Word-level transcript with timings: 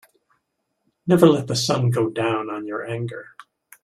Never 1.05 1.27
let 1.27 1.45
the 1.45 1.55
sun 1.55 1.91
go 1.91 2.09
down 2.09 2.49
on 2.49 2.65
your 2.65 2.83
anger. 2.83 3.35